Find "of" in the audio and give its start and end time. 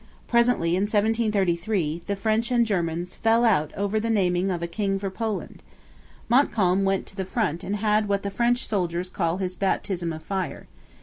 4.49-4.63, 10.11-10.23